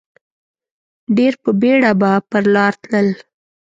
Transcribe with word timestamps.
ډېر 1.15 1.33
په 1.43 1.51
بېړه 1.61 1.91
به 1.99 2.11
پر 2.29 2.43
لار 2.53 2.73
تلل. 2.81 3.07